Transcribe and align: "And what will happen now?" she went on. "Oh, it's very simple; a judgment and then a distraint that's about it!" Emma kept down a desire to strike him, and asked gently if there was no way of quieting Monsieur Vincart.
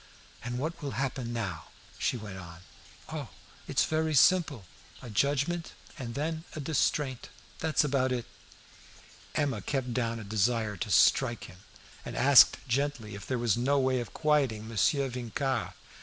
"And 0.43 0.57
what 0.57 0.81
will 0.81 0.97
happen 0.97 1.31
now?" 1.31 1.65
she 1.99 2.17
went 2.17 2.39
on. 2.39 2.61
"Oh, 3.09 3.27
it's 3.67 3.83
very 3.85 4.15
simple; 4.15 4.65
a 4.99 5.11
judgment 5.11 5.73
and 5.95 6.15
then 6.15 6.43
a 6.55 6.59
distraint 6.59 7.29
that's 7.59 7.83
about 7.83 8.11
it!" 8.11 8.25
Emma 9.35 9.61
kept 9.61 9.93
down 9.93 10.19
a 10.19 10.23
desire 10.23 10.75
to 10.75 10.89
strike 10.89 11.43
him, 11.43 11.57
and 12.03 12.15
asked 12.17 12.57
gently 12.67 13.13
if 13.13 13.27
there 13.27 13.37
was 13.37 13.55
no 13.55 13.77
way 13.77 13.99
of 13.99 14.11
quieting 14.11 14.67
Monsieur 14.67 15.07
Vincart. 15.07 15.73